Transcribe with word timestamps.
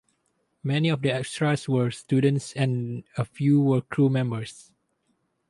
Many 0.63 0.89
of 0.89 1.03
the 1.03 1.11
extras 1.11 1.69
were 1.69 1.91
students 1.91 2.53
and 2.53 3.03
a 3.19 3.23
few 3.23 3.61
were 3.61 3.81
crew 3.81 4.09
members. 4.09 4.71